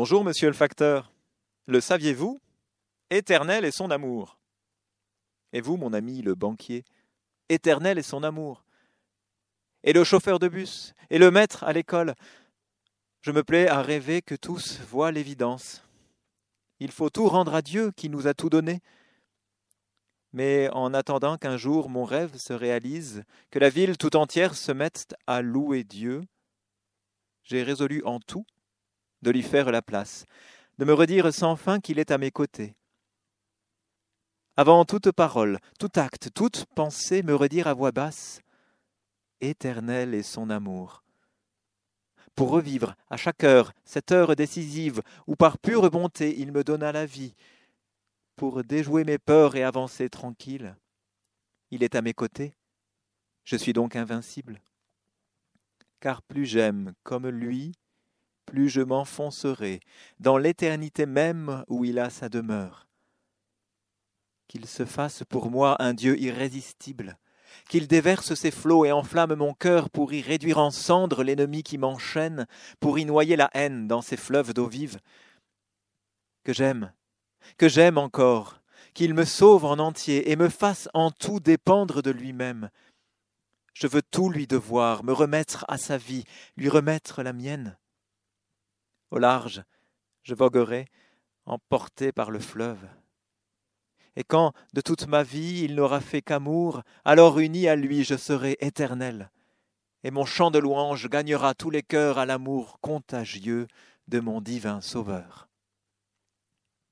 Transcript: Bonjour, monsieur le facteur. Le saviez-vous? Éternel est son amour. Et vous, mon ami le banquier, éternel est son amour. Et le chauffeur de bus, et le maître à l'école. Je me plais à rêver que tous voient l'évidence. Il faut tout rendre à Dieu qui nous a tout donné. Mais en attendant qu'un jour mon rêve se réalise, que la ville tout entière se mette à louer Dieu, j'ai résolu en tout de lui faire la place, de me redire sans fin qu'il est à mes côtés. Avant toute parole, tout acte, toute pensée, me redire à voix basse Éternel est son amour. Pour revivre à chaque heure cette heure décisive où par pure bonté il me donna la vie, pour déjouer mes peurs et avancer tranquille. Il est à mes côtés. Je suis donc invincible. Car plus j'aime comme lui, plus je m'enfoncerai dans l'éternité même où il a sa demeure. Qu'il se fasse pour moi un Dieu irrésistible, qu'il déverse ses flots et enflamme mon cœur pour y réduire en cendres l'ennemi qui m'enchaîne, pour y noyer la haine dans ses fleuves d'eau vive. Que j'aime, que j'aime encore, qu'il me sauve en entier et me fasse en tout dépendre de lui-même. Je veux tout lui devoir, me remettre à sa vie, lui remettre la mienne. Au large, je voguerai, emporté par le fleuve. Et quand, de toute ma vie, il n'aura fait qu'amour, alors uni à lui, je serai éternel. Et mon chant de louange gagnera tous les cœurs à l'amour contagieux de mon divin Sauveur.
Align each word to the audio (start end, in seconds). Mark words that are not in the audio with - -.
Bonjour, 0.00 0.22
monsieur 0.22 0.46
le 0.46 0.54
facteur. 0.54 1.10
Le 1.66 1.80
saviez-vous? 1.80 2.38
Éternel 3.10 3.64
est 3.64 3.76
son 3.76 3.90
amour. 3.90 4.38
Et 5.52 5.60
vous, 5.60 5.76
mon 5.76 5.92
ami 5.92 6.22
le 6.22 6.36
banquier, 6.36 6.84
éternel 7.48 7.98
est 7.98 8.02
son 8.02 8.22
amour. 8.22 8.64
Et 9.82 9.92
le 9.92 10.04
chauffeur 10.04 10.38
de 10.38 10.46
bus, 10.46 10.94
et 11.10 11.18
le 11.18 11.32
maître 11.32 11.64
à 11.64 11.72
l'école. 11.72 12.14
Je 13.22 13.32
me 13.32 13.42
plais 13.42 13.66
à 13.66 13.82
rêver 13.82 14.22
que 14.22 14.36
tous 14.36 14.78
voient 14.82 15.10
l'évidence. 15.10 15.82
Il 16.78 16.92
faut 16.92 17.10
tout 17.10 17.26
rendre 17.26 17.56
à 17.56 17.60
Dieu 17.60 17.90
qui 17.90 18.08
nous 18.08 18.28
a 18.28 18.34
tout 18.34 18.50
donné. 18.50 18.78
Mais 20.32 20.70
en 20.74 20.94
attendant 20.94 21.38
qu'un 21.38 21.56
jour 21.56 21.88
mon 21.88 22.04
rêve 22.04 22.36
se 22.36 22.52
réalise, 22.52 23.24
que 23.50 23.58
la 23.58 23.68
ville 23.68 23.98
tout 23.98 24.14
entière 24.14 24.54
se 24.54 24.70
mette 24.70 25.16
à 25.26 25.42
louer 25.42 25.82
Dieu, 25.82 26.22
j'ai 27.42 27.64
résolu 27.64 28.00
en 28.04 28.20
tout 28.20 28.46
de 29.22 29.30
lui 29.30 29.42
faire 29.42 29.70
la 29.70 29.82
place, 29.82 30.26
de 30.78 30.84
me 30.84 30.92
redire 30.92 31.32
sans 31.32 31.56
fin 31.56 31.80
qu'il 31.80 31.98
est 31.98 32.10
à 32.10 32.18
mes 32.18 32.30
côtés. 32.30 32.74
Avant 34.56 34.84
toute 34.84 35.12
parole, 35.12 35.58
tout 35.78 35.90
acte, 35.96 36.30
toute 36.34 36.66
pensée, 36.74 37.22
me 37.22 37.34
redire 37.34 37.68
à 37.68 37.74
voix 37.74 37.92
basse 37.92 38.40
Éternel 39.40 40.14
est 40.14 40.24
son 40.24 40.50
amour. 40.50 41.04
Pour 42.34 42.50
revivre 42.50 42.94
à 43.08 43.16
chaque 43.16 43.44
heure 43.44 43.72
cette 43.84 44.10
heure 44.10 44.34
décisive 44.34 45.02
où 45.26 45.36
par 45.36 45.58
pure 45.58 45.90
bonté 45.90 46.38
il 46.40 46.50
me 46.52 46.64
donna 46.64 46.92
la 46.92 47.06
vie, 47.06 47.34
pour 48.34 48.64
déjouer 48.64 49.04
mes 49.04 49.18
peurs 49.18 49.56
et 49.56 49.62
avancer 49.62 50.08
tranquille. 50.08 50.76
Il 51.70 51.82
est 51.82 51.94
à 51.94 52.02
mes 52.02 52.14
côtés. 52.14 52.54
Je 53.44 53.56
suis 53.56 53.72
donc 53.72 53.96
invincible. 53.96 54.60
Car 56.00 56.22
plus 56.22 56.46
j'aime 56.46 56.94
comme 57.02 57.28
lui, 57.28 57.74
plus 58.48 58.70
je 58.70 58.80
m'enfoncerai 58.80 59.80
dans 60.20 60.38
l'éternité 60.38 61.04
même 61.04 61.64
où 61.68 61.84
il 61.84 61.98
a 61.98 62.08
sa 62.08 62.30
demeure. 62.30 62.88
Qu'il 64.48 64.66
se 64.66 64.86
fasse 64.86 65.22
pour 65.28 65.50
moi 65.50 65.76
un 65.80 65.92
Dieu 65.92 66.18
irrésistible, 66.18 67.18
qu'il 67.68 67.86
déverse 67.86 68.32
ses 68.32 68.50
flots 68.50 68.86
et 68.86 68.92
enflamme 68.92 69.34
mon 69.34 69.52
cœur 69.52 69.90
pour 69.90 70.14
y 70.14 70.22
réduire 70.22 70.56
en 70.56 70.70
cendres 70.70 71.22
l'ennemi 71.22 71.62
qui 71.62 71.76
m'enchaîne, 71.76 72.46
pour 72.80 72.98
y 72.98 73.04
noyer 73.04 73.36
la 73.36 73.50
haine 73.52 73.86
dans 73.86 74.00
ses 74.00 74.16
fleuves 74.16 74.54
d'eau 74.54 74.66
vive. 74.66 74.98
Que 76.42 76.54
j'aime, 76.54 76.94
que 77.58 77.68
j'aime 77.68 77.98
encore, 77.98 78.62
qu'il 78.94 79.12
me 79.12 79.26
sauve 79.26 79.66
en 79.66 79.78
entier 79.78 80.30
et 80.30 80.36
me 80.36 80.48
fasse 80.48 80.88
en 80.94 81.10
tout 81.10 81.40
dépendre 81.40 82.02
de 82.02 82.10
lui-même. 82.10 82.70
Je 83.74 83.86
veux 83.86 84.02
tout 84.02 84.30
lui 84.30 84.46
devoir, 84.46 85.04
me 85.04 85.12
remettre 85.12 85.66
à 85.68 85.76
sa 85.76 85.98
vie, 85.98 86.24
lui 86.56 86.70
remettre 86.70 87.22
la 87.22 87.34
mienne. 87.34 87.76
Au 89.10 89.18
large, 89.18 89.62
je 90.22 90.34
voguerai, 90.34 90.86
emporté 91.46 92.12
par 92.12 92.30
le 92.30 92.38
fleuve. 92.38 92.86
Et 94.16 94.24
quand, 94.24 94.52
de 94.74 94.80
toute 94.80 95.06
ma 95.06 95.22
vie, 95.22 95.62
il 95.62 95.76
n'aura 95.76 96.00
fait 96.00 96.22
qu'amour, 96.22 96.82
alors 97.04 97.38
uni 97.38 97.68
à 97.68 97.76
lui, 97.76 98.04
je 98.04 98.16
serai 98.16 98.56
éternel. 98.60 99.30
Et 100.04 100.10
mon 100.10 100.24
chant 100.24 100.50
de 100.50 100.58
louange 100.58 101.08
gagnera 101.08 101.54
tous 101.54 101.70
les 101.70 101.82
cœurs 101.82 102.18
à 102.18 102.26
l'amour 102.26 102.78
contagieux 102.80 103.66
de 104.08 104.20
mon 104.20 104.40
divin 104.40 104.80
Sauveur. 104.80 105.48